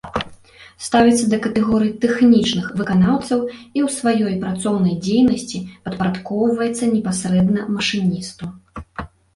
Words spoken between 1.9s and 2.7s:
тэхнічных